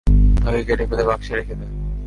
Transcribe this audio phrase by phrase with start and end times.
[0.43, 1.65] তাকে কেটে ফেলে বাক্সে রেখে দে।